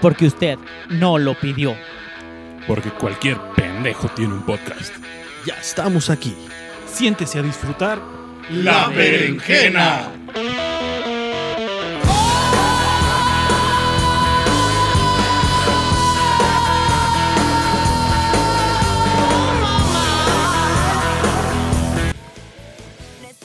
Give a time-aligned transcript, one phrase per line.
[0.00, 1.76] Porque usted no lo pidió.
[2.66, 4.94] Porque cualquier pendejo tiene un podcast.
[5.46, 6.34] Ya estamos aquí.
[6.86, 8.00] Siéntese a disfrutar.
[8.50, 10.08] La berenjena.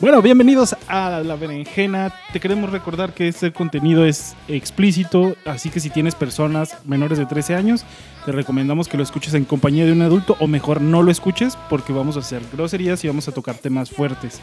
[0.02, 2.12] Bueno, bienvenidos a La Berenjena.
[2.34, 7.28] Te queremos recordar que este contenido es explícito, así que si tienes personas menores de
[7.28, 7.86] 13 años,
[8.26, 11.56] te recomendamos que lo escuches en compañía de un adulto o mejor no lo escuches
[11.70, 14.42] porque vamos a hacer groserías y vamos a tocar temas fuertes.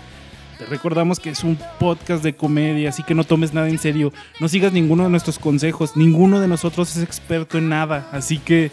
[0.58, 4.12] Te recordamos que es un podcast de comedia, así que no tomes nada en serio.
[4.38, 5.96] No sigas ninguno de nuestros consejos.
[5.96, 8.08] Ninguno de nosotros es experto en nada.
[8.12, 8.70] Así que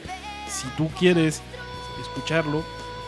[0.48, 1.42] si tú quieres
[2.00, 2.64] escucharlo,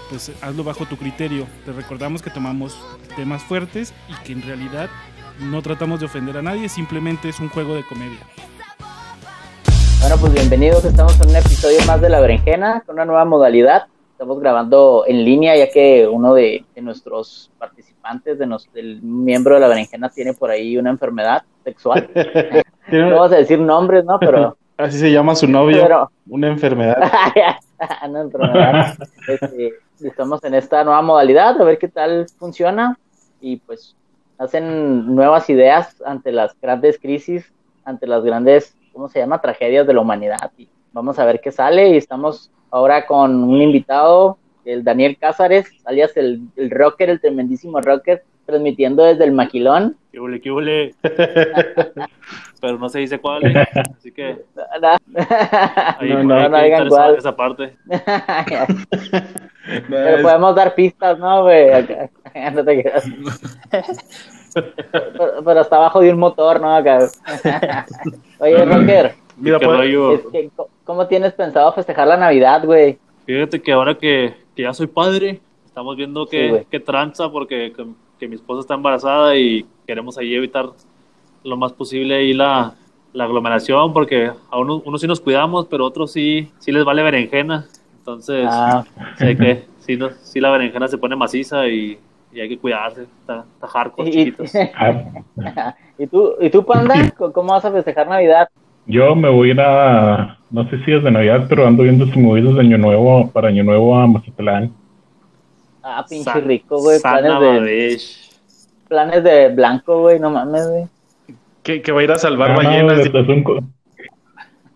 [0.10, 1.46] pues hazlo bajo tu criterio.
[1.66, 2.78] Te recordamos que tomamos
[3.16, 4.90] temas fuertes y que en realidad
[5.40, 8.20] no tratamos de ofender a nadie, simplemente es un juego de comedia.
[10.02, 13.88] Bueno, pues bienvenidos, estamos en un episodio más de La Berenjena, con una nueva modalidad.
[14.12, 19.56] Estamos grabando en línea ya que uno de, de nuestros participantes, de nos, del miembro
[19.56, 22.10] de La Berenjena, tiene por ahí una enfermedad sexual.
[22.92, 24.20] no vamos a decir nombres, ¿no?
[24.20, 24.58] Pero...
[24.78, 26.12] Así se llama su novio, Pero...
[26.28, 26.98] una enfermedad.
[28.08, 28.96] una enfermedad.
[29.28, 32.98] Este, estamos en esta nueva modalidad, a ver qué tal funciona
[33.42, 33.96] y pues
[34.38, 37.52] hacen nuevas ideas ante las grandes crisis,
[37.84, 40.52] ante las grandes, ¿cómo se llama?, tragedias de la humanidad.
[40.58, 45.68] Y vamos a ver qué sale y estamos ahora con un invitado, el Daniel Cázares,
[45.86, 49.96] alias el, el rocker, el tremendísimo rocker, transmitiendo desde el maquilón.
[50.12, 50.96] ¿Qué hule, qué hule?
[52.60, 53.68] Pero no se dice cuál, ¿eh?
[53.96, 54.44] así que...
[56.00, 57.18] Ahí, no, no, no digan cuál.
[57.18, 57.78] Esa parte.
[59.90, 61.70] Pero podemos dar pistas, ¿no, güey?
[62.54, 63.06] no te quedas.
[64.54, 66.74] pero, pero, hasta abajo de un motor, ¿no?
[66.74, 67.00] Acá.
[68.40, 69.16] Oye, Rocker.
[69.36, 70.50] Mira, es que,
[70.86, 72.98] ¿Cómo tienes pensado festejar la Navidad, güey?
[73.26, 77.74] Fíjate que ahora que, que ya soy padre, estamos viendo que, sí, que tranza porque
[78.20, 80.70] que, mi esposa está embarazada y queremos ahí evitar
[81.44, 82.74] lo más posible ahí la,
[83.14, 86.84] la aglomeración porque a uno, uno sí nos cuidamos, pero a otros sí, sí les
[86.84, 87.66] vale berenjena.
[88.00, 88.86] Entonces, ah.
[89.18, 92.00] sé que sí, no, sí la berenjena se pone maciza y,
[92.32, 93.06] y hay que cuidarse,
[93.62, 94.52] hardcore, ¿Y, chiquitos.
[95.98, 97.12] ¿Y tú, ¿Y tú, Panda?
[97.34, 98.48] ¿Cómo vas a festejar Navidad?
[98.86, 102.06] Yo me voy a ir a, no sé si es de Navidad, pero ando viendo
[102.06, 104.72] si me voy desde Año Nuevo, para Año Nuevo a Mazatlán.
[105.90, 107.00] Ah, pinche rico, güey.
[107.00, 107.98] Planes de,
[108.90, 110.84] planes de blanco, güey, no mames, güey.
[111.64, 112.98] Que, que va a ir a salvar no, ballenas.
[112.98, 113.72] No, es, un,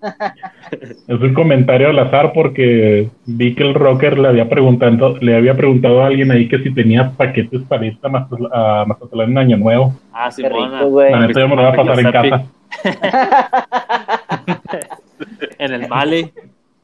[1.08, 5.58] es un comentario al azar porque vi que el rocker le había preguntado, le había
[5.58, 8.00] preguntado a alguien ahí que si tenía paquetes para ir
[8.54, 9.94] a Mazatlán en Año Nuevo.
[10.14, 11.12] Ah, sí, rico, güey.
[11.12, 12.46] La neta yo me lo voy a pasar en casa.
[15.60, 16.32] en el male,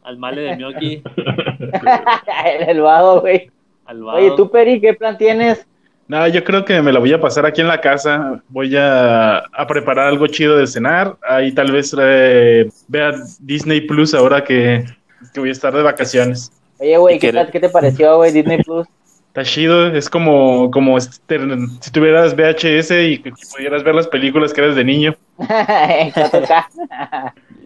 [0.04, 1.02] al male de Mioki.
[2.46, 3.50] en el vago, güey.
[3.88, 5.66] Oye, tú, Peri, ¿qué plan tienes?
[6.08, 8.42] No, yo creo que me la voy a pasar aquí en la casa.
[8.48, 11.18] Voy a, a preparar algo chido de cenar.
[11.28, 14.86] Ahí tal vez eh, vea Disney Plus ahora que,
[15.34, 16.52] que, voy a estar de vacaciones.
[16.80, 18.88] Oye, güey, ¿qué, ¿qué, te pareció, güey, Disney Plus?
[19.28, 21.40] Está chido, es como, como este,
[21.82, 25.16] si tuvieras VHS y, y pudieras ver las películas que eres de niño.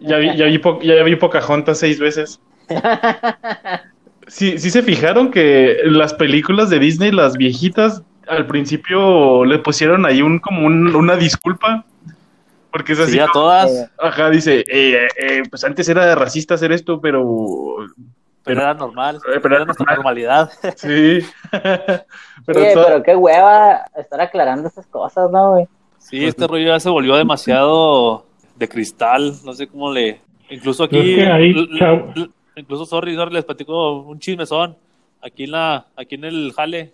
[0.00, 2.40] ya, vi, ya, vi po, ya vi Pocahontas seis veces.
[4.32, 10.06] Sí, sí se fijaron que las películas de Disney, las viejitas, al principio le pusieron
[10.06, 11.84] ahí un como un, una disculpa.
[12.70, 13.12] Porque es así.
[13.12, 13.90] Sí, a todas.
[13.98, 17.76] Ajá, dice, eh, eh, pues antes era racista hacer esto, pero.
[17.76, 17.92] Pero,
[18.42, 19.16] pero era normal.
[19.16, 20.50] Eh, pero era nuestra normalidad.
[20.76, 21.18] Sí.
[21.50, 22.86] pero, Oye, todo...
[22.86, 25.68] pero qué hueva estar aclarando esas cosas, ¿no, güey?
[25.98, 28.24] Sí, este rollo ya se volvió demasiado
[28.56, 29.34] de cristal.
[29.44, 30.22] No sé cómo le.
[30.48, 30.98] Incluso aquí.
[30.98, 31.54] Es que ahí,
[32.56, 34.76] incluso, sorry, sorry, les platico un chismezón.
[35.20, 36.92] Aquí en, la, aquí en el jale,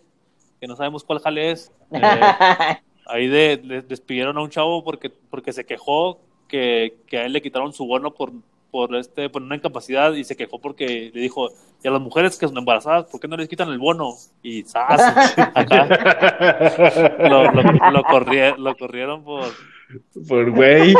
[0.60, 1.72] que no sabemos cuál jale es.
[1.90, 2.76] Eh,
[3.06, 7.32] ahí de, de, despidieron a un chavo porque, porque se quejó que, que, a él
[7.32, 8.32] le quitaron su bono por,
[8.70, 11.48] por, este, por una incapacidad y se quejó porque le dijo,
[11.82, 14.14] y a las mujeres que son embarazadas, ¿por qué no les quitan el bono?
[14.42, 15.00] Y ¡zas!
[15.54, 15.86] acá
[17.20, 19.48] lo, lo, lo, corri lo corrieron por...
[20.28, 20.94] Por güey.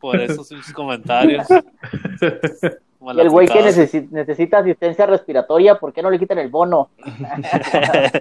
[0.00, 1.46] Por esos comentarios.
[3.14, 6.90] Y el güey que necesi necesita asistencia respiratoria, ¿por qué no le quitan el bono?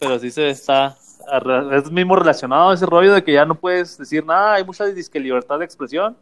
[0.00, 0.96] Pero sí se está.
[1.72, 5.18] Es mismo relacionado ese rollo de que ya no puedes decir nada, hay mucha disque
[5.18, 6.16] libertad de expresión,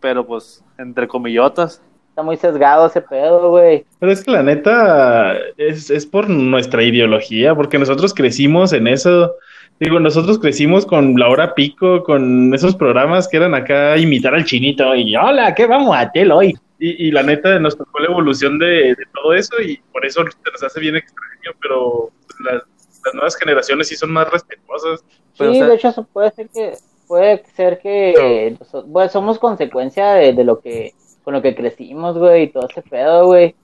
[0.00, 1.82] pero pues entre comillotas.
[2.10, 3.84] Está muy sesgado ese pedo, güey.
[3.98, 9.34] Pero es que la neta es, es por nuestra ideología, porque nosotros crecimos en eso
[9.80, 14.44] Digo, nosotros crecimos con La Hora Pico, con esos programas que eran acá imitar al
[14.44, 16.54] chinito y hola, ¿qué vamos a hacer hoy?
[16.78, 20.22] Y, y la neta nos tocó la evolución de, de todo eso y por eso
[20.22, 22.10] se nos hace bien extraño, pero
[22.44, 22.62] las,
[23.04, 25.04] las nuevas generaciones sí son más respetuosas.
[25.36, 26.74] Pero, sí, o sea- de hecho, eso puede ser que,
[27.08, 30.92] puede ser que so- bueno, somos consecuencia de, de lo que,
[31.24, 33.54] con lo que crecimos, güey, y todo ese pedo, güey.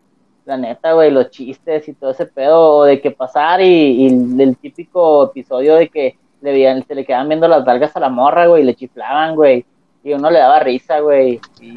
[0.50, 4.06] La neta, güey, los chistes y todo ese pedo, de que pasar y, y
[4.42, 8.08] el típico episodio de que le veían, se le quedaban viendo las nalgas a la
[8.08, 9.64] morra, güey, y le chiflaban, güey,
[10.02, 11.74] y uno le daba risa, güey, y,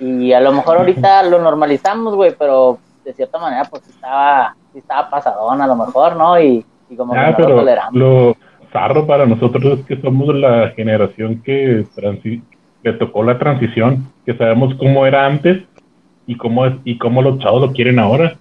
[0.00, 4.56] y- y a lo mejor ahorita lo normalizamos, güey, pero de cierta manera, pues estaba,
[4.74, 6.40] estaba pasadón a lo mejor, ¿no?
[6.40, 7.94] Y, y como que Ah, no lo toleramos.
[7.94, 8.36] lo
[8.72, 12.42] zarro para nosotros es que somos la generación que transi-
[12.82, 15.62] le tocó la transición, que sabemos cómo era antes
[16.28, 18.36] y cómo es y cómo los chavos lo quieren ahora.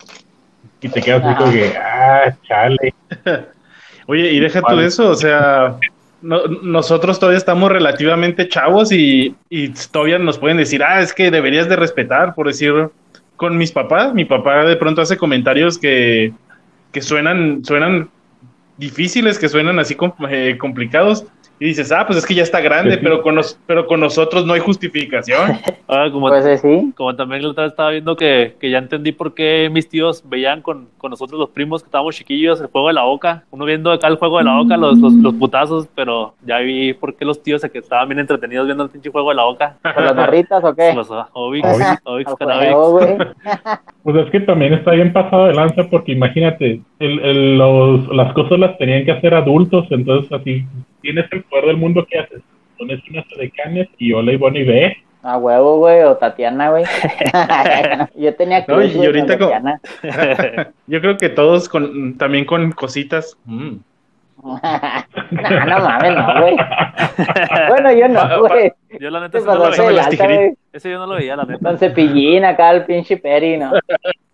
[0.81, 2.93] Y te quedas así como que, ah, chale.
[4.05, 5.77] Oye, y deja tú eso, o sea,
[6.21, 11.31] no- nosotros todavía estamos relativamente chavos y, y todavía nos pueden decir, ah, es que
[11.31, 12.89] deberías de respetar, por decir,
[13.35, 16.31] con mis papás, mi papá de pronto hace comentarios que,
[16.91, 18.09] que suenan, suenan
[18.77, 19.97] difíciles, que suenan así
[20.29, 21.25] eh, complicados.
[21.59, 24.45] Y dices, ah, pues es que ya está grande, pero con, nos- pero con nosotros
[24.45, 25.57] no hay justificación.
[25.89, 26.91] Ah, como, Pues sí.
[26.97, 30.21] como también la otra vez estaba viendo que, que ya entendí por qué mis tíos
[30.27, 33.45] veían con, con nosotros los primos que estábamos chiquillos el juego de la boca.
[33.51, 36.93] Uno viendo acá el juego de la boca, los, los, los putazos, pero ya vi
[36.93, 39.45] por qué los tíos se que estaban bien entretenidos viendo el pinche juego de la
[39.45, 39.77] boca.
[39.95, 40.93] ¿Con las morritas o qué?
[40.93, 41.65] Los ah, Obix,
[42.03, 42.31] Obix.
[44.03, 48.33] Pues es que también está bien pasado de lanza porque imagínate, el, el- los, las
[48.33, 50.65] cosas las tenían que hacer adultos, entonces así
[51.01, 52.41] tienes el poder del mundo que haces.
[52.77, 54.97] Pones una de canes y hola y Bonnie ve.
[55.23, 56.85] A huevo, güey, o Tatiana, güey.
[58.15, 59.81] Yo tenía No, cruz, y ahorita con Tatiana.
[60.87, 63.37] Yo creo que todos con, también con cositas.
[63.45, 63.75] mm.
[64.43, 64.59] no,
[65.31, 66.55] no mames, no, güey.
[67.69, 68.71] Bueno, yo no, güey.
[68.99, 70.53] Yo la neta ese no lo veía.
[70.71, 71.67] Ese yo no lo veía, la neta.
[71.67, 73.71] Con cepillín acá, el pinche Peri, ¿no?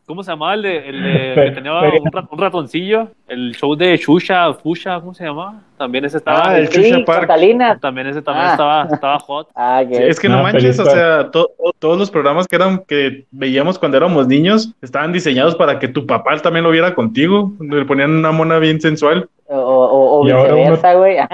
[0.05, 3.07] ¿Cómo se llamaba el de, el de que tenía un, ra- un ratoncillo?
[3.27, 5.61] El show de Shusha, Fusha, ¿cómo se llamaba?
[5.77, 6.50] También ese estaba.
[6.50, 7.27] Ah, el Sí, Shusha Park.
[7.27, 7.79] Salinas.
[7.79, 8.51] También ese también Ah.
[8.51, 9.47] estaba, estaba hot.
[9.55, 12.55] Ah, que Sí, es que no Ah, manches, o sea, to- todos los programas que
[12.57, 16.94] eran que veíamos cuando éramos niños estaban diseñados para que tu papá también lo viera
[16.95, 17.53] contigo.
[17.61, 19.29] Le ponían una mona bien sensual.
[19.47, 21.17] O, o, o Y ahora uno- viceversa, güey.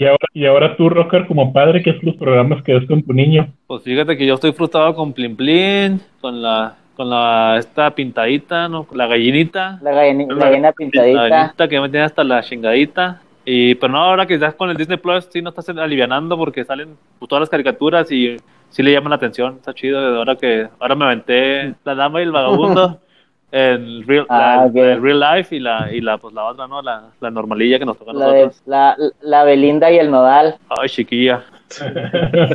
[0.00, 3.02] Y ahora, y ahora tú, Rocker, como padre, ¿qué es los programas que ves con
[3.02, 3.48] tu niño?
[3.66, 8.68] Pues fíjate que yo estoy frustrado con Plin Plin, con la, con la, esta pintadita,
[8.68, 8.86] ¿no?
[8.92, 9.78] La gallinita.
[9.80, 11.28] La gallina, la La- gallina La pintadita.
[11.28, 13.22] gallinita que me tiene hasta la chingadita.
[13.42, 16.62] Y, pero no, ahora que estás con el Disney Plus, sí no estás alivianando porque
[16.62, 16.94] salen
[17.26, 18.36] todas las caricaturas y
[18.68, 19.54] sí le llaman la atención.
[19.56, 19.98] Está chido.
[20.18, 22.98] Ahora que ahora me aventé La Dama y el Vagabundo.
[23.52, 24.76] El real, Ah, la, ok.
[24.76, 26.80] el real life y la, y la, pues, la otra, ¿no?
[26.82, 28.62] La, la normalilla que nos toca a La, de, nosotros.
[28.66, 30.54] la, la Belinda y el Nodal.
[30.68, 31.42] Ay, chiquilla.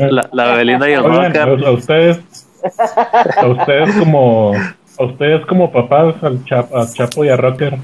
[0.09, 2.44] La, la Belinda y el a, a ustedes,
[3.37, 7.77] a ustedes como, a ustedes como papás, al Chapo, a Chapo y a Rocker,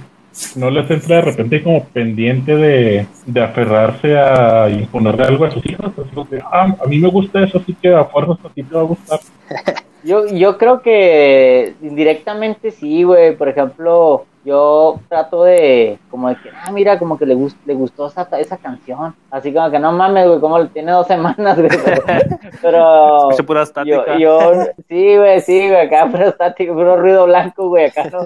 [0.55, 5.65] ¿no les entra de repente como pendiente de, de aferrarse a imponerle algo a sus
[5.65, 5.91] hijos?
[5.97, 8.75] Así que, ah, a mí me gusta eso, así que a fuerzas a ti te
[8.75, 9.19] va a gustar.
[10.03, 13.35] Yo, yo creo que indirectamente sí, güey.
[13.35, 17.75] Por ejemplo, yo trato de, como de que, ah, mira, como que le, gust, le
[17.75, 19.15] gustó esa, esa canción.
[19.29, 21.69] Así como que no mames, güey, como tiene dos semanas, güey.
[22.61, 24.17] Pero, pura yo, estática.
[24.17, 24.39] yo,
[24.87, 28.21] sí, güey, sí, güey, acá puro estático, puro ruido blanco, güey, acá no.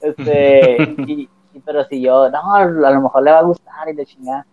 [0.00, 0.76] Este,
[1.06, 4.04] y, y- pero si yo, no, a lo mejor le va a gustar y le
[4.06, 4.46] chingada.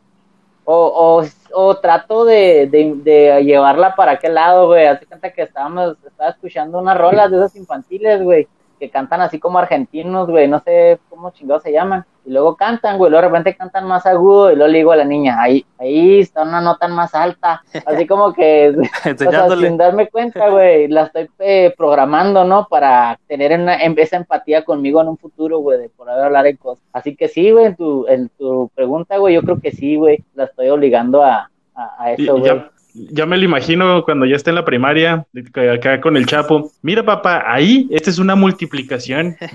[0.66, 1.25] O, o,
[1.62, 4.86] o trato de, de, de llevarla para aquel lado, güey.
[4.86, 8.48] Hace cuenta que estábamos, estaba escuchando unas rolas de esas infantiles, güey,
[8.84, 12.04] que cantan así como argentinos, güey, no sé cómo chingados se llaman.
[12.25, 14.98] Y luego cantan, güey, luego de repente cantan más agudo y luego le digo a
[14.98, 17.63] la niña, ahí, ahí está una nota más alta.
[17.86, 19.68] Así como que, o sea, Enseñándole.
[19.70, 22.68] sin darme cuenta, güey, la estoy eh, programando, ¿no?
[22.70, 26.84] Para tener una, esa empatía conmigo en un futuro, güey, de poder hablar en cosas.
[26.92, 30.22] Así que sí, güey, en tu, en tu pregunta, güey, yo creo que sí, güey,
[30.34, 32.52] la estoy obligando a, a, a eso, güey.
[32.94, 35.26] Ya, me lo imagino cuando ya esté en la primaria,
[35.74, 36.72] acá con el Chapo.
[36.82, 39.36] Mira, papá, ahí, esta es una multiplicación.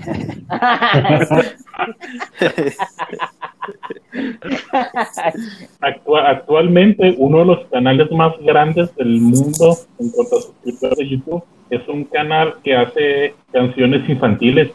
[5.81, 11.09] Actua- actualmente, uno de los canales más grandes del mundo en cuanto a suscriptores de
[11.09, 14.71] YouTube es un canal que hace canciones infantiles.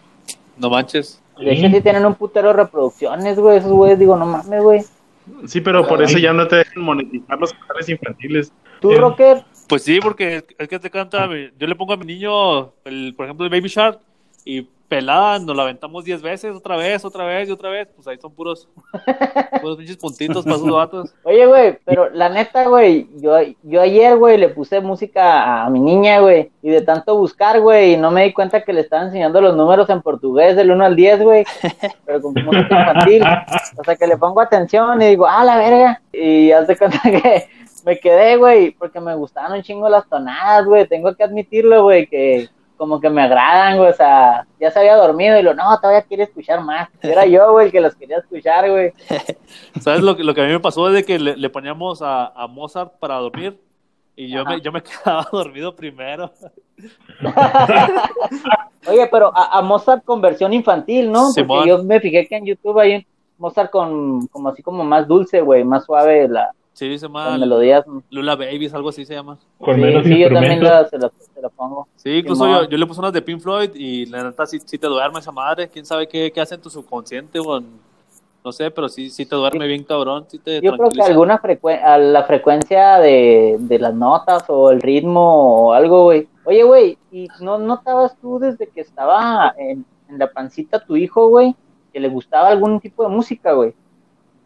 [0.56, 1.20] No manches.
[1.38, 4.80] De hecho, sí tienen un putero de reproducciones, güey, esos güeyes, digo, no mames, güey.
[5.46, 8.52] Sí, pero por eso ya no te dejan monetizar los canales infantiles.
[8.80, 8.96] ¿Tú, Sí.
[8.96, 9.44] Rocker?
[9.68, 11.26] Pues sí, porque es que te canta,
[11.58, 13.98] yo le pongo a mi niño, el, por ejemplo, el Baby Shark,
[14.44, 17.88] y pelada, nos la aventamos 10 veces, otra vez, otra vez y otra vez.
[17.94, 18.68] Pues ahí son puros,
[19.60, 21.14] puros pinches puntitos para sus vatos.
[21.24, 25.80] Oye, güey, pero la neta, güey, yo, yo ayer, güey, le puse música a mi
[25.80, 29.04] niña, güey, y de tanto buscar, güey, y no me di cuenta que le estaba
[29.04, 31.44] enseñando los números en portugués del 1 al 10, güey,
[32.04, 33.24] pero con música infantil.
[33.78, 37.00] O sea, que le pongo atención y digo, ah, la verga, y haz de cuenta
[37.02, 37.48] que
[37.84, 42.06] me quedé, güey, porque me gustaban un chingo las tonadas, güey, tengo que admitirlo, güey,
[42.06, 45.62] que como que me agradan, güey, o sea, ya se había dormido y lo, no,
[45.80, 46.88] todavía quiere escuchar más.
[47.02, 48.92] Era yo, güey, el que los quería escuchar, güey.
[49.80, 52.02] ¿Sabes lo, que- lo que a mí me pasó es de que le, le poníamos
[52.02, 53.58] a, a Mozart para dormir
[54.16, 56.30] y yo me, yo me quedaba dormido primero.
[58.86, 61.24] Oye, pero a, a Mozart con versión infantil, ¿no?
[61.34, 61.66] Porque Simón.
[61.66, 63.06] yo me fijé que en YouTube hay un
[63.38, 67.84] Mozart con, como así como más dulce, güey, más suave la, Sí, se llama melodías.
[68.10, 69.38] Lula Babies, algo así se llama.
[69.58, 71.10] Con sí, menos sí, yo también la, se, la,
[71.44, 71.86] la pongo.
[71.96, 74.78] Sí, incluso yo, yo le puse unas de Pink Floyd y la neta sí, sí
[74.78, 75.68] te duerme esa madre.
[75.68, 77.84] ¿Quién sabe qué, qué hace en tu subconsciente o en-
[78.44, 81.38] no sé, pero sí, sí te duerme bien cabrón, sí te Yo creo que alguna
[81.38, 86.28] frecuencia, la frecuencia de, de las notas o el ritmo o algo, güey.
[86.44, 91.28] Oye, güey, ¿y no notabas tú desde que estaba en, en la pancita tu hijo,
[91.28, 91.54] güey,
[91.90, 93.72] que le gustaba algún tipo de música, güey?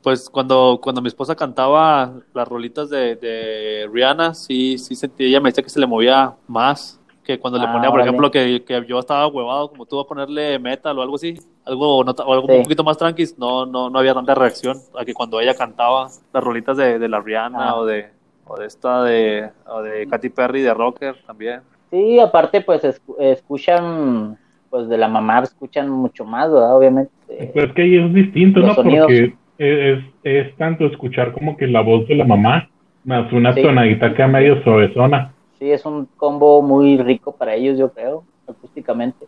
[0.08, 5.38] Pues cuando, cuando mi esposa cantaba las rolitas de, de Rihanna, sí, sí sentí, ella
[5.38, 8.64] me decía que se le movía más que cuando le Ah, ponía, por ejemplo, que,
[8.64, 12.32] que yo estaba huevado, como tú a ponerle metal o algo así, algo, no o
[12.32, 12.54] algo Sí.
[12.56, 16.08] un poquito más tranqui, no, no, no había tanta reacción a que cuando ella cantaba
[16.32, 17.76] las rolitas de, de la Rihanna Ah.
[17.76, 18.06] o de
[18.46, 21.60] o de esta de, o de Katy Perry de Rocker también.
[21.90, 24.38] Sí, aparte, pues escu- escuchan,
[24.70, 26.74] pues de la mamá escuchan mucho más, ¿verdad?
[26.74, 27.12] Obviamente.
[27.52, 28.74] Pues que ahí es distinto, Los ¿no?
[28.76, 29.06] sonidos.
[29.06, 32.68] Porque es, es tanto escuchar como que la voz de la mamá,
[33.04, 33.62] más una Sí.
[33.62, 35.32] tonadita que medio suavezona.
[35.58, 39.26] Sí, es un combo muy rico para ellos, yo creo, acústicamente.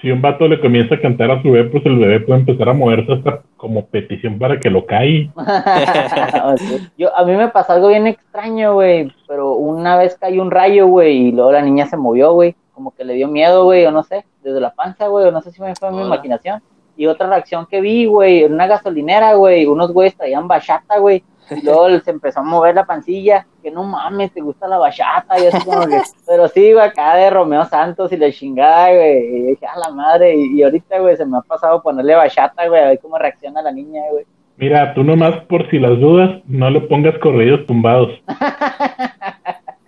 [0.00, 2.70] Si un vato le comienza a cantar a su bebé, pues el bebé puede empezar
[2.70, 5.30] a moverse hasta como petición para que lo cae.
[6.96, 10.86] Yo, a mí me pasó algo bien extraño, güey, pero una vez cayó un rayo,
[10.86, 13.90] güey, y luego la niña se movió, güey, como que le dio miedo, güey, o
[13.90, 16.62] no sé, desde la panza, güey, o no sé si me fue mi imaginación.
[17.00, 21.24] Y otra reacción que vi, güey, en una gasolinera, güey, unos güeyes traían bachata, güey,
[21.50, 25.38] y luego se empezó a mover la pancilla, que no mames, te gusta la bachata,
[25.38, 29.16] y así como que, pero sí, güey, acá de Romeo Santos y la chingada, güey,
[29.16, 32.68] y dije, a la madre, y, y ahorita, güey, se me ha pasado ponerle bachata,
[32.68, 34.26] güey, a ver cómo reacciona la niña, güey.
[34.58, 38.10] Mira, tú nomás por si las dudas, no le pongas corridos tumbados.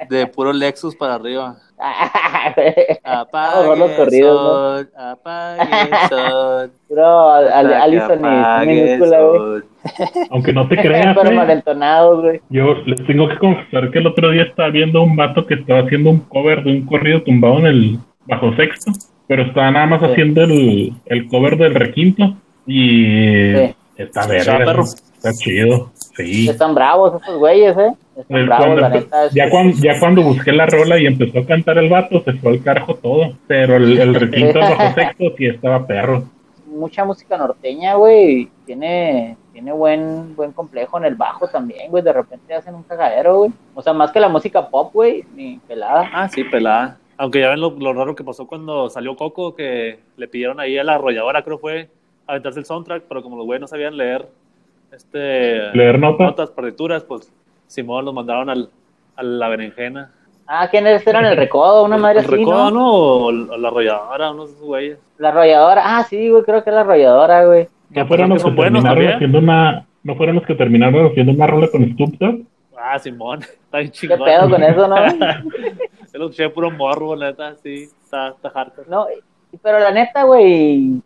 [0.08, 1.56] De puro Lexus para arriba.
[1.82, 6.70] Mejor los Apague corridos, sol, apague sol.
[6.88, 9.62] Puro Al- Al- hasta que Allison y apague minúscula, güey.
[10.30, 12.40] Aunque no te creas, Pero malentonados, güey.
[12.50, 15.80] yo les tengo que confesar que el otro día estaba viendo un vato que estaba
[15.80, 18.92] haciendo un cover de un corrido tumbado en el bajo sexto,
[19.26, 20.06] pero estaba nada más Sí.
[20.06, 22.34] haciendo el, el cover del requinto
[22.66, 23.74] y Sí.
[23.96, 24.84] está verga, perro.
[24.84, 26.48] está chido, sí.
[26.48, 27.92] Están bravos esos güeyes, ¿eh?
[28.22, 29.24] Están El- bravos, cuando la empe- neta.
[29.26, 32.32] es- ya, cuando, ya cuando busqué la rola y empezó a cantar el vato, se
[32.34, 33.32] fue al carajo todo.
[33.46, 36.24] Pero el, el requinto bajo sexto sí estaba perro.
[36.66, 38.48] Mucha música norteña, güey.
[38.64, 42.02] Tiene, tiene buen, buen complejo en el bajo también, güey.
[42.02, 43.52] De repente hacen un cagadero, güey.
[43.74, 46.08] O sea, más que la música pop, güey, ni pelada.
[46.14, 46.96] Ah, sí, pelada.
[47.18, 50.78] Aunque ya ven lo, lo raro que pasó cuando salió Coco, que le pidieron ahí
[50.78, 51.88] a la arrolladora, creo fue,
[52.26, 54.26] aventarse el soundtrack, pero como los güeyes no sabían leer
[54.90, 56.26] este Leer notas.
[56.28, 57.30] notas, partituras, pues
[57.72, 58.68] Simón los mandaron al,
[59.16, 60.12] a la berenjena.
[60.46, 61.84] Ah, ¿quiénes eran el recodo?
[61.84, 62.70] Una madre ¿El así, recodo, ¿no?
[62.70, 62.92] no?
[62.92, 64.98] O o la arrolladora, unos güeyes.
[65.16, 65.82] La arrolladora.
[65.84, 67.68] Ah, sí, güey, creo que es la arrolladora, güey.
[67.90, 71.06] ¿No fueron que los que son buenos terminaron haciendo una, no fueron los que terminaron
[71.06, 72.40] haciendo una rola con Snoop Dogg?
[72.76, 74.24] Ah, Simón, está bien ¿Qué chingón.
[74.24, 74.96] pedo con eso, no?
[76.12, 78.88] Yo lo escuché puro morro, neta, sí, está, está hardcore.
[78.90, 81.00] No, y- pero la neta, güey,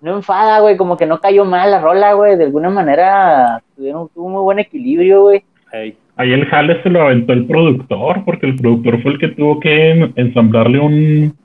[0.00, 4.08] no enfada, güey, como que no cayó mal la rola, güey, de alguna manera tuvieron,
[4.10, 5.44] tuvo muy buen equilibrio, güey.
[5.72, 5.98] Hey.
[6.16, 9.60] Ahí el jale se lo aventó el productor, porque el productor fue el que tuvo
[9.60, 11.36] que en- ensamblarle un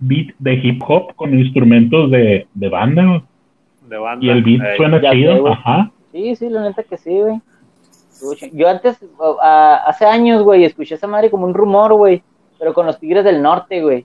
[0.00, 3.22] beat de hip hop con instrumentos de, de banda.
[3.88, 4.24] De banda.
[4.26, 4.76] Y el beat Ey.
[4.76, 5.90] suena sé, chido, ajá.
[6.12, 7.40] Sí, sí, la neta que sí, güey.
[8.52, 8.98] Yo antes,
[9.40, 12.22] a- hace años, güey, escuché esa madre como un rumor, güey,
[12.58, 14.04] pero con los Tigres del Norte, güey.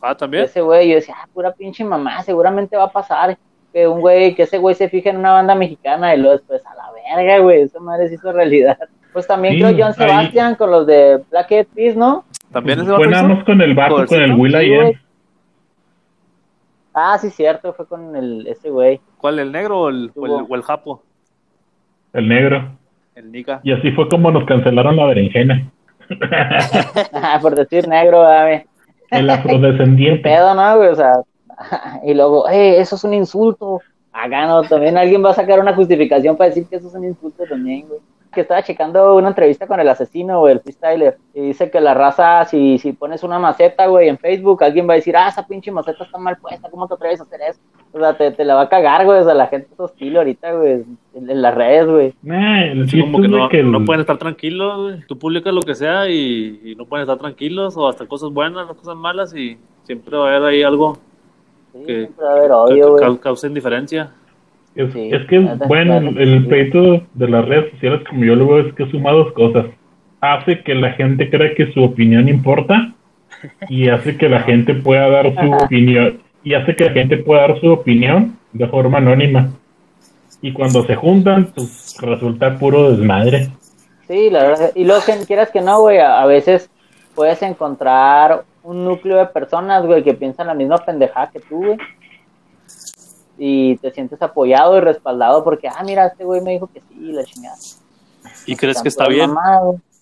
[0.00, 0.44] Ah, también.
[0.44, 3.36] Ese güey, yo decía, ah, pura pinche mamá, seguramente va a pasar
[3.72, 6.62] que un güey, que ese güey se fija en una banda mexicana y luego después
[6.66, 6.84] a la
[7.16, 8.78] verga, güey, esa madre se hizo realidad.
[9.14, 12.24] Pues también Sí, creo John ahí- Sebastian con los de Black Eyed Peas, ¿no?
[12.52, 14.32] También ese Fue vato nada más con el vato, con el.
[14.34, 14.98] Will Sí, I Am, güey.
[16.92, 19.00] Ah, sí, cierto, fue con el, ese güey.
[19.18, 21.02] ¿Cuál, el negro o el, o el, Tuvo- o el japo?
[22.12, 22.76] el negro.
[23.16, 23.60] El nica.
[23.64, 25.68] Y así fue como nos cancelaron la berenjena.
[27.42, 28.64] Por decir negro, güey.
[29.10, 30.22] El Qué afrodescendiente.
[30.22, 30.88] pedo, ¿no, güey?
[30.90, 31.12] O sea,
[32.04, 33.80] y luego, eh, eso es un insulto.
[34.12, 37.04] Acá no, también alguien va a sacar una justificación para decir que eso es un
[37.04, 38.00] insulto también, güey.
[38.34, 41.94] Que estaba checando una entrevista con el asesino, o el freestyler, y dice que la
[41.94, 45.46] raza, si, si pones una maceta, güey, en Facebook, alguien va a decir, ah, esa
[45.46, 47.60] pinche maceta está mal puesta, ¿cómo te atreves a hacer eso?
[47.92, 50.16] O sea, te, te la va a cagar, güey, o sea, la gente es hostil
[50.16, 50.72] ahorita, güey,
[51.14, 52.14] en, en las redes, güey.
[52.88, 55.06] Sí, como que no, que no pueden estar tranquilos, güey.
[55.06, 58.66] Tú publicas lo que sea y, y no pueden estar tranquilos, o hasta cosas buenas,
[58.66, 60.98] cosas malas, y siempre va a haber ahí algo
[61.72, 63.04] Sí, que, siempre va a haber que- odio, que güey.
[63.04, 64.10] cau- cause indiferencia.
[64.74, 65.38] Es, Sí, es que,
[65.68, 66.48] bueno, el sí.
[66.48, 69.66] pleito de las redes sociales, como yo lo veo, es que suma dos cosas.
[70.20, 72.92] Hace que la gente crea que su opinión importa
[73.68, 77.42] y hace que la gente pueda dar su opinión y hace que la gente pueda
[77.48, 79.48] dar su opinión de forma anónima.
[80.42, 83.48] Y cuando se juntan, pues resulta puro desmadre.
[84.08, 84.72] Sí, la verdad.
[84.74, 86.70] Y luego, que quieras que no, güey, a, a veces
[87.14, 91.78] puedes encontrar un núcleo de personas, güey, que piensan la misma pendejada que tú, güey.
[93.36, 97.12] Y te sientes apoyado y respaldado porque, ah, mira, este güey me dijo que sí,
[97.12, 97.56] la chingada.
[98.46, 99.30] ¿Y crees que está bien?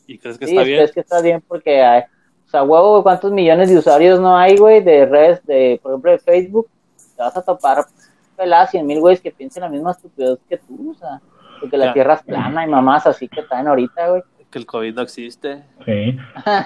[0.07, 0.83] ¿Y crees que Sí, está es, bien?
[0.83, 2.03] es que está bien porque, hay,
[2.47, 5.93] o sea, huevo, güey, ¿cuántos millones de usuarios no hay, güey, de redes, de, por
[5.93, 6.69] ejemplo, de Facebook?
[7.17, 7.85] Te vas a topar
[8.37, 11.21] peladas cien mil güeyes que piensen la misma estupidez que tú, o sea,
[11.61, 11.93] porque la Ya.
[11.95, 14.23] tierra es plana y mamás así que están ahorita, güey.
[14.51, 15.63] Que el COVID no existe.
[15.87, 16.19] Sí.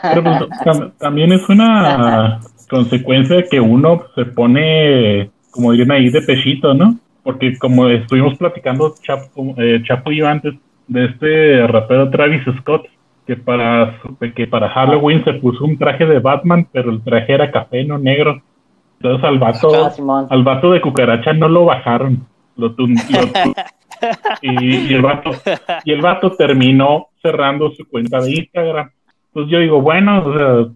[0.02, 6.08] Pero pues, tam- también es una consecuencia de que uno se pone, como dirían ahí,
[6.10, 6.96] de pechito, ¿no?
[7.24, 10.54] Porque como estuvimos platicando Chapo, eh, Chapo y yo antes
[10.86, 12.86] de este rapero Travis Scott,
[13.26, 13.98] que para,
[14.36, 17.98] que para Halloween se puso un traje de Batman, pero el traje era café, no
[17.98, 18.40] negro.
[19.00, 19.68] Entonces al vato,
[20.30, 22.24] Ah, al vato de cucaracha no lo bajaron.
[22.56, 23.54] Lo tun- lo tu-
[24.42, 25.30] y, y el vato,
[25.84, 28.90] y el vato terminó cerrando su cuenta de Instagram.
[29.28, 30.72] Entonces yo digo, bueno, o sea,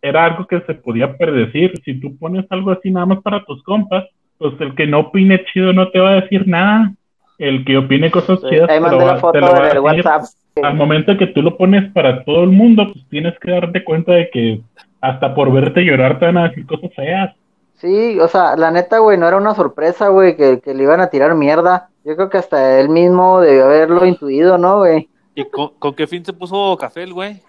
[0.00, 1.72] era algo que se podía predecir.
[1.84, 4.04] Si tú pones algo así nada más para tus compas,
[4.38, 6.92] pues el que no opine chido no te va a decir nada.
[7.38, 9.76] El que opine cosas Sí, chidas ahí mandé la foto te lo va a en
[9.76, 10.04] el decir.
[10.06, 10.22] WhatsApp.
[10.62, 14.12] Al momento que tú lo pones para todo el mundo, pues tienes que darte cuenta
[14.12, 14.60] de que
[15.00, 17.34] hasta por verte llorar te van a decir cosas feas.
[17.76, 21.00] Sí, o sea, la neta, güey, no era una sorpresa, güey, que, que le iban
[21.00, 21.90] a tirar mierda.
[22.04, 25.08] Yo creo que hasta él mismo debió haberlo intuido, ¿no, güey?
[25.36, 27.40] ¿Y con, con qué fin se puso café el güey?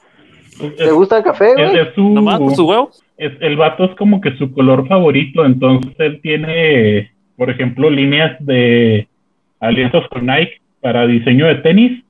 [0.78, 1.80] ¿Te gusta el café, Es, güey?
[1.80, 2.92] es su, ¿Nomás por su huevo?
[3.18, 8.36] es- el vato es como que su color favorito, entonces él tiene, por ejemplo, líneas
[8.40, 9.08] de
[9.60, 12.04] alianzas con Nike para diseño de tenis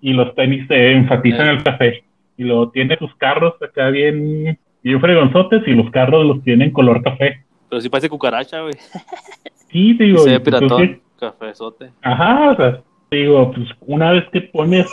[0.00, 2.04] y los tenis se enfatizan el café.
[2.36, 7.02] Y luego tiene sus carros acá bien, bien fregonzotes y los carros los tienen color
[7.02, 7.44] café.
[7.68, 8.74] Pero sí parece cucaracha, güey.
[9.70, 11.00] Sí, digo, Se ve piratón.
[11.18, 11.90] Cafezote.
[12.02, 14.86] Ajá, o sea, digo, pues una vez que pones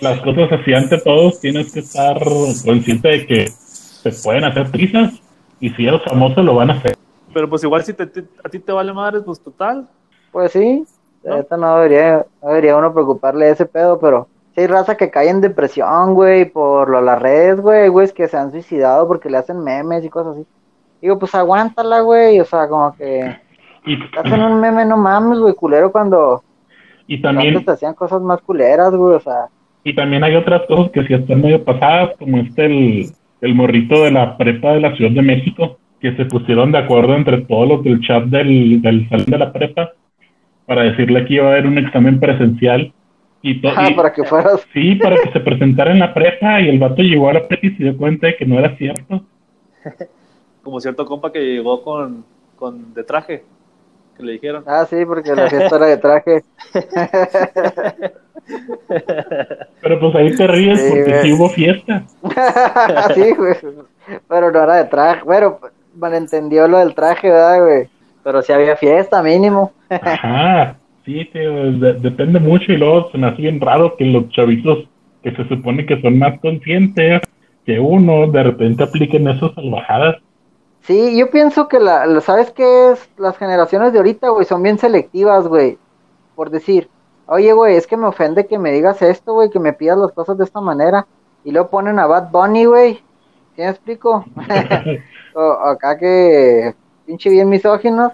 [0.00, 2.18] las cosas así ante todos, tienes que estar
[2.64, 5.14] consciente de que se pueden hacer trizas
[5.60, 6.94] y si eres famoso lo van a hacer.
[7.34, 9.88] Pero pues igual si te- te- a ti te vale madres, pues total.
[10.32, 10.84] Pues sí,
[11.24, 11.36] ¿No?
[11.36, 15.28] neta no debería, no debería uno preocuparle ese pedo, pero sí hay raza que cae
[15.28, 19.38] en depresión, güey, por lo, las redes, güey, güeyes que se han suicidado porque le
[19.38, 20.46] hacen memes y cosas así.
[21.02, 23.36] Digo, pues aguántala, güey, o sea, como que
[23.84, 26.42] Y, te hacen un meme, no mames, güey, culero, cuando
[27.06, 29.48] y también antes te hacían cosas más culeras, güey, o sea,
[29.84, 33.06] y también hay otras cosas que sí están medio pasadas, como este el,
[33.40, 37.14] el morrito de la prepa de la Ciudad de México, que se pusieron de acuerdo
[37.14, 39.92] entre todos los del chat del, del salón de la prepa
[40.66, 42.92] para decirle que iba a haber un examen presencial
[43.40, 46.60] y, to- ah, y- para que fueras, Sí, para que se presentara en la prepa
[46.60, 48.76] y el vato llegó a la prepa y se dio cuenta de que no era
[48.76, 49.22] cierto.
[50.62, 52.24] Como cierto compa que llegó con,
[52.56, 53.44] con de traje.
[54.16, 54.64] Que le dijeron.
[54.66, 56.42] ah, sí, porque la fiesta era de traje,
[59.80, 62.02] Pero pues ahí te ríes Sí, porque sí hubo fiesta.
[63.14, 63.54] sí, güey,
[64.28, 65.58] pero no era de traje, bueno,
[65.96, 67.88] malentendió lo del traje, ¿verdad, güey?
[68.24, 69.72] Pero sí había fiesta, mínimo.
[69.90, 74.28] Ajá, sí, tío, de- depende mucho y luego se me hace bien raro que los
[74.30, 74.88] chavitos
[75.22, 77.22] que se supone que son más conscientes
[77.64, 80.16] que uno, de repente apliquen esas salvajadas.
[80.82, 83.08] Sí, yo pienso que la, la- ¿sabes qué es?
[83.18, 85.78] Las generaciones de ahorita, güey, son bien selectivas, güey.
[86.34, 86.88] Por decir,
[87.28, 90.12] oye, güey, es que me ofende que me digas esto, güey, que me pidas las
[90.12, 91.06] cosas de esta manera.
[91.44, 92.94] Y luego ponen a Bad Bunny, güey.
[93.54, 94.24] ¿Sí me explico?
[95.64, 96.74] acá que
[97.06, 98.12] pinche bien misóginos.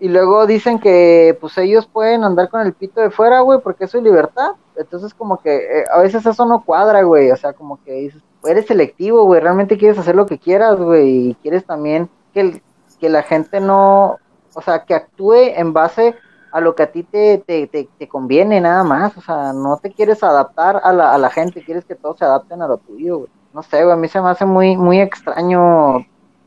[0.00, 3.84] Y luego dicen que, pues, ellos pueden andar con el pito de fuera, güey, porque
[3.84, 4.52] es su libertad.
[4.76, 7.32] Entonces, como que eh, a veces eso no cuadra, güey.
[7.32, 9.40] O sea, como que dices, eres selectivo, güey.
[9.40, 11.30] Realmente quieres hacer lo que quieras, güey.
[11.30, 12.62] Y quieres también que, el-
[13.00, 14.18] que la gente no,
[14.54, 16.14] o sea, que actúe en base
[16.50, 19.16] a lo que a ti te, te, te, te conviene, nada más.
[19.16, 22.24] O sea, no te quieres adaptar a la, a la gente, quieres que todos se
[22.24, 23.30] adapten a lo tuyo, güey.
[23.52, 23.92] No sé, güey.
[23.94, 25.98] A mí se me hace muy, muy extraño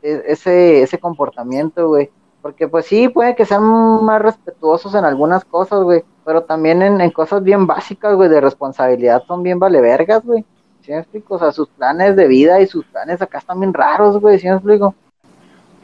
[0.02, 2.10] e- ese, ese comportamiento, güey.
[2.40, 3.62] Porque pues sí, puede que sean
[4.04, 6.02] más respetuosos en algunas cosas, güey.
[6.24, 10.44] Pero también en, en cosas bien básicas, güey, de responsabilidad son bien valevergas, güey.
[10.80, 11.36] ¿Sí me explico?
[11.36, 14.38] O sea, sus planes de vida y sus planes acá están bien raros, güey.
[14.40, 14.94] ¿Sí me explico?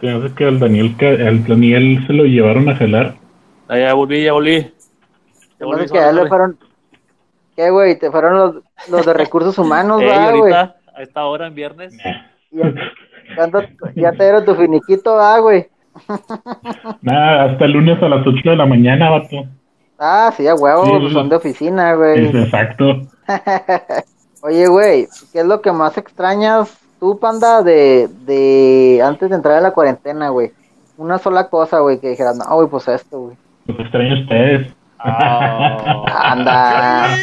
[0.02, 3.14] Me hace que al Daniel, al Daniel se lo llevaron a jalar.
[3.68, 4.72] Ah, ya volví, ya volví.
[5.60, 6.58] Ya volví, que ya le fueron...
[7.56, 7.98] ¿Qué, güey?
[7.98, 8.54] Te fueron los,
[8.88, 10.52] los de recursos humanos, Ey, ¿verdad, güey?
[10.54, 11.92] ahorita, a esta hora en viernes.
[12.50, 12.72] Ya,
[13.36, 13.62] ¿cuándo-
[13.94, 15.68] ya te dieron tu finiquito, ¿verdad, güey?
[17.02, 19.44] Nada, hasta el lunes a las 8 de la mañana, vato.
[19.98, 20.92] Ah, sí, a huevo, Sí.
[21.00, 22.26] pues son de oficina, güey.
[22.26, 22.84] Es exacto.
[24.42, 29.56] Oye, güey, ¿qué es lo que más extrañas tú, panda, de, de antes de entrar
[29.56, 30.52] a la cuarentena, güey?
[30.96, 33.36] Una sola cosa, güey, que dijeras, no, güey, pues esto, güey.
[33.68, 34.74] Los extraño a ustedes.
[34.98, 37.16] Ah, Anda.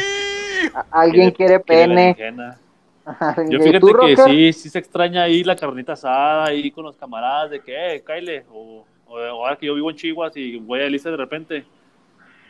[0.91, 2.13] Alguien quiere pene.
[2.15, 2.57] berenjena.
[3.47, 6.95] ¿Y Yo fíjate que sí, sí se extraña ahí la carnita asada ahí con los
[6.95, 10.79] camaradas de que, eh, Kyle, o, o ahora que yo vivo en Chihuahua y voy
[10.79, 11.65] a Elisa de repente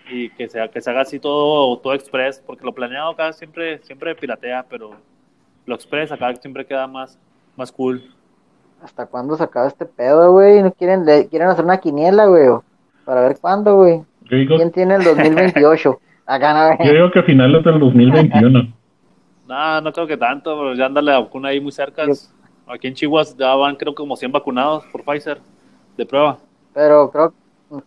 [0.09, 3.79] y que se, que se haga así todo, todo express, porque lo planeado acá siempre,
[3.79, 4.91] siempre piratea, pero
[5.65, 7.17] lo express acá siempre queda más,
[7.57, 8.03] más cool.
[8.83, 10.61] ¿Hasta cuándo se acaba este pedo, güey?
[10.61, 12.47] ¿No quieren, le- quieren hacer una quiniela, güey?
[13.05, 14.01] Para ver cuándo, güey.
[14.23, 15.99] Yo digo, ¿Quién tiene el 2028?
[16.25, 18.73] Acá, no, yo digo que a finales del 2021.
[19.47, 22.03] No, no creo que tanto, pero ya anda la vacuna ahí muy cerca.
[22.67, 25.39] Aquí en Chihuahua ya van creo como 100 vacunados por Pfizer
[25.95, 26.37] de prueba.
[26.73, 27.33] Pero creo,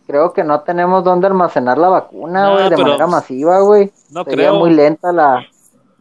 [0.07, 3.91] creo que no tenemos dónde almacenar la vacuna, No, güey, de pero- manera masiva, güey.
[4.11, 4.59] No Sería creo.
[4.59, 5.45] muy lenta la...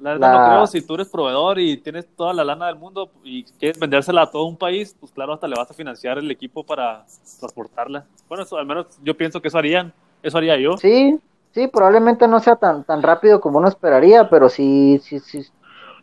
[0.01, 2.77] La verdad La- no creo, si tú eres proveedor y tienes toda la lana del
[2.77, 6.19] mundo y quieres vendérsela a todo un país, pues claro, hasta le vas a financiar
[6.19, 7.05] el equipo para
[7.41, 8.05] transportarla.
[8.29, 10.77] Bueno, eso, al menos yo pienso que eso harían, eso haría yo.
[10.77, 11.19] Sí,
[11.53, 15.43] sí, probablemente no sea tan tan rápido como uno esperaría, pero sí, sí, sí.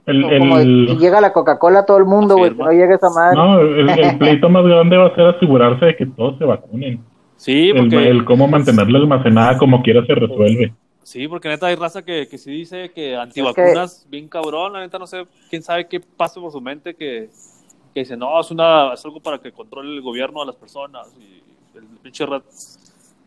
[0.05, 3.09] El, Como el- si llega la Coca-Cola a todo el mundo, güey, no llegue esa
[3.09, 3.37] madre.
[3.37, 7.03] no, el, el pleito más grande va a ser asegurarse de que todos se vacunen.
[7.37, 10.73] Sí, El, porque, el cómo mantenerla almacenada como quiera se resuelve.
[11.05, 14.97] Sí, porque neta hay raza que, que sí dice que antivacunas, bien cabrón, la neta
[14.97, 17.29] no sé, quién sabe qué pasa por su mente que,
[17.93, 21.07] que dice, no, es, una, es algo para que controle el gobierno a las personas
[21.19, 21.43] y
[21.77, 22.43] el pinche rat-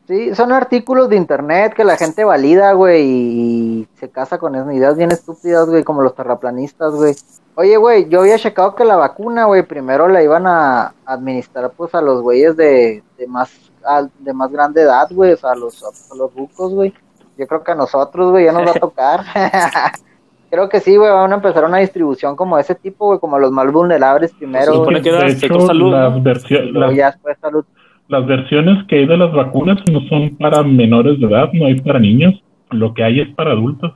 [0.09, 4.73] Sí, son artículos de internet que la gente valida, güey, y se casa con esas
[4.75, 7.15] ideas bien estúpidas, güey, como los terraplanistas, güey.
[7.57, 11.95] Oye, güey, yo había checado que la vacuna, güey, primero la iban a administrar, pues,
[11.95, 13.51] a los güeyes de, de más
[13.85, 16.95] al- de más grande edad, güey, o sea, a los, a los rucos, güey.
[17.39, 19.21] Yo creo que a nosotros, güey, ya nos va a tocar.
[20.51, 23.39] creo que sí, güey, van a empezar una distribución como de ese tipo, güey, como
[23.39, 26.23] los más vulnerables primero, Se supone que sector hecho, salud, las, ¿no?
[26.23, 27.65] versio- y luego las, ya después salud.
[28.09, 31.81] las versiones que hay de las vacunas no son para menores de edad, no hay
[31.81, 32.43] para niños.
[32.71, 33.93] Lo que hay es para adultos.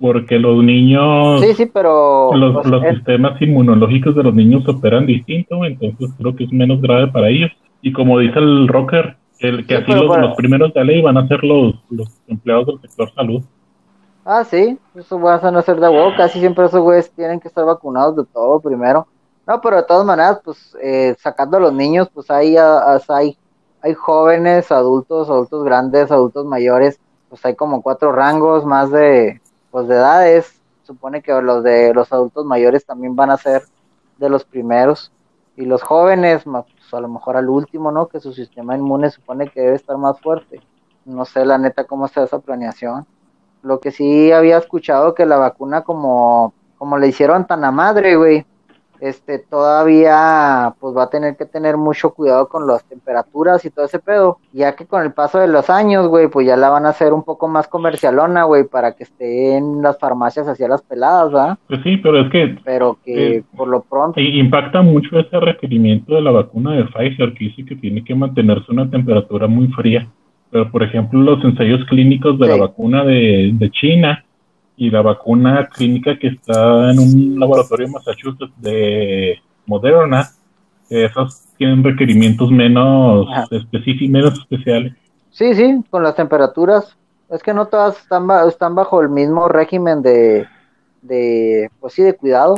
[0.00, 2.30] Porque los niños, Sí, sí, pero...
[2.32, 6.52] los, pues, los es- sistemas inmunológicos de los niños operan distinto, entonces creo que es
[6.52, 7.50] menos grave para ellos.
[7.82, 11.26] Y como dice el rocker, el, que Sí, así los, primeros de ley van a
[11.28, 13.42] ser los, los empleados del sector salud.
[14.24, 17.48] Ah, sí, eso va a no ser de huevo, casi siempre esos güeyes tienen que
[17.48, 19.06] estar vacunados de todo primero.
[19.46, 23.00] No, pero de todas maneras, pues eh, sacando a los niños, pues hay, a- a-
[23.08, 23.38] hay,
[23.80, 29.88] hay jóvenes, adultos, adultos grandes, adultos mayores, pues hay como cuatro rangos más de, pues
[29.88, 30.60] de edades.
[30.82, 33.62] Supone que los de los adultos mayores también van a ser
[34.18, 35.10] de los primeros.
[35.58, 38.06] Y los jóvenes, pues a lo mejor al último, ¿no?
[38.06, 40.60] Que su sistema inmune supone que debe estar más fuerte.
[41.04, 43.08] No sé la neta cómo está esa planeación.
[43.62, 48.14] Lo que sí había escuchado que la vacuna como, como le hicieron tan a madre,
[48.14, 48.46] güey,
[49.00, 53.84] este, todavía pues va a tener que tener mucho cuidado con las temperaturas y todo
[53.86, 56.86] ese pedo, ya que con el paso de los años, güey, pues ya la van
[56.86, 60.82] a hacer un poco más comercialona, güey, para que esté en las farmacias hacia las
[60.82, 61.58] peladas, ¿va?
[61.68, 66.14] Pues sí, pero es que Pero que Eh, por lo pronto, impacta mucho ese requerimiento
[66.14, 70.06] de la vacuna de Pfizer, que dice que tiene que mantenerse una temperatura muy fría.
[70.50, 72.52] Pero, por ejemplo, los ensayos clínicos de Sí.
[72.52, 74.24] la vacuna de, de China
[74.78, 79.36] y la vacuna clínica que está en un laboratorio en Massachusetts de
[79.66, 80.30] Moderna,
[80.88, 84.94] esos tienen requerimientos menos específicos, menos especiales.
[85.30, 86.96] Sí, sí, con las temperaturas.
[87.28, 90.46] Es que no todas están, están bajo el mismo régimen de,
[91.02, 92.54] de, pues sí, de cuidado.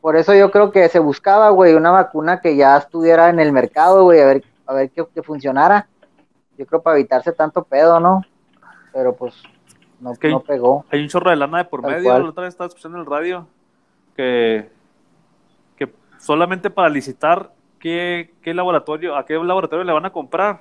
[0.00, 3.52] Por eso yo creo que se buscaba, güey, una vacuna que ya estuviera en el
[3.52, 5.86] mercado, güey, a ver, a ver que, que funcionara.
[6.56, 8.22] Yo creo para evitarse tanto pedo, ¿no?
[8.92, 9.34] Pero pues
[10.00, 10.84] no, que- no pegó.
[10.90, 12.04] Hay un chorro de lana de por Tal medio.
[12.04, 12.22] cual.
[12.24, 13.46] La otra vez estaba escuchando en el radio
[14.16, 14.70] que,
[15.76, 20.60] que solamente para licitar qué, qué laboratorio, a qué laboratorio le van a comprar,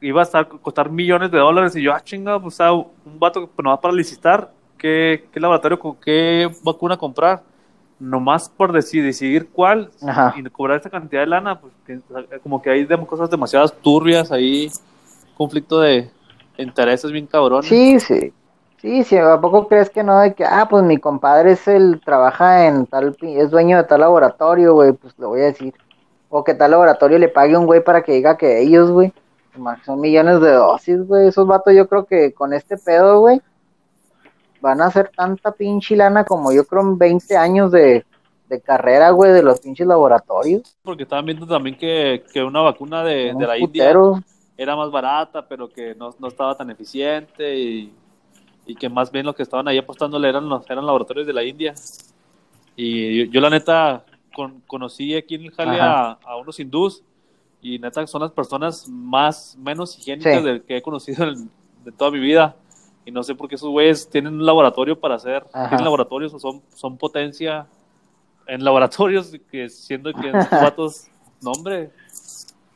[0.00, 1.74] iba a estar, costar millones de dólares.
[1.76, 5.40] Y yo, ah, chinga, pues ah, un vato que no va para licitar, ¿qué, qué
[5.40, 7.42] laboratorio, con qué vacuna comprar?
[7.98, 10.34] nomás por deci- decidir cuál Ajá.
[10.36, 11.98] y cobrar esta cantidad de lana, pues que-
[12.42, 14.68] como que hay dem- cosas demasiadas turbias ahí,
[15.34, 16.10] conflicto de
[16.62, 17.62] intereses bien cabrón.
[17.62, 18.32] Sí, sí.
[18.78, 20.20] Sí, sí, ¿a poco crees que no?
[20.20, 24.00] De que, ah, pues mi compadre es el, trabaja en tal, es dueño de tal
[24.00, 25.74] laboratorio, güey, pues le voy a decir.
[26.28, 29.12] O que tal laboratorio le pague un güey para que diga que ellos, güey.
[29.84, 31.28] Son millones de dosis, güey.
[31.28, 33.40] Esos vatos yo creo que con este pedo, güey,
[34.60, 38.04] van a hacer tanta pinche lana como yo creo en 20 años de,
[38.48, 40.76] de carrera, güey, de los pinches laboratorios.
[40.82, 44.20] Porque estaban viendo también que, que una vacuna de, de la un India putero.
[44.56, 47.92] Era más barata, pero que no, no estaba tan eficiente y,
[48.66, 51.44] y que más bien lo que estaban ahí apostándole eran los eran laboratorios de la
[51.44, 51.74] India.
[52.74, 57.02] Y yo, yo la neta con- conocí aquí en el Jale a, a unos hindús
[57.62, 60.42] y neta son las personas más menos higiénicas Sí.
[60.44, 61.50] de, que he conocido en,
[61.84, 62.54] de toda mi vida.
[63.04, 65.68] Y no sé por qué esos güeyes tienen un laboratorio para hacer, Ajá.
[65.68, 67.66] tienen laboratorios o son, son potencia
[68.48, 71.06] en laboratorios que siendo que en sus vatos,
[71.40, 71.90] no hombre,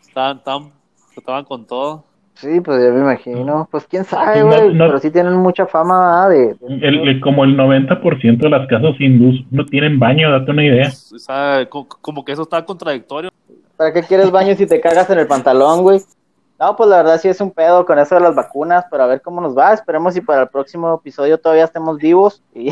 [0.06, 0.72] estaban,
[1.20, 2.04] estaban con todo.
[2.34, 3.68] Sí, pues yo me imagino.
[3.70, 6.56] Pues quién sabe, No- güey, no- pero sí tienen mucha fama ¿verdad?
[6.58, 6.66] de...
[6.76, 10.64] de- El- el- como el 90% de las casas hindús no tienen baño, date una
[10.64, 10.88] idea.
[10.88, 13.30] O sea, co- como que eso está contradictorio.
[13.76, 16.00] ¿Para qué quieres baño si te cagas en el pantalón, güey?
[16.58, 19.06] No, pues la verdad sí es un pedo con eso de las vacunas, pero a
[19.06, 19.72] ver cómo nos va.
[19.72, 22.42] Esperemos si para el próximo episodio todavía estemos vivos.
[22.54, 22.70] Y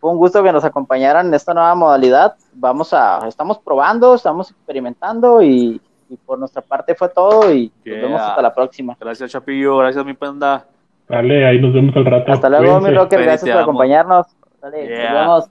[0.00, 2.34] fue un gusto que nos acompañaran en esta nueva modalidad.
[2.54, 7.94] Vamos a, estamos probando, estamos experimentando y, y por nuestra parte fue todo y Yeah.
[7.94, 8.96] nos vemos hasta la próxima.
[9.00, 9.78] Gracias, Chapillo.
[9.78, 10.66] Gracias, mi panda.
[11.08, 12.30] Dale, ahí nos vemos al rato.
[12.32, 13.60] Hasta luego, mi rocker, gracias por amo.
[13.62, 14.26] acompañarnos.
[14.60, 15.12] Dale, Yeah.
[15.12, 15.50] nos vemos.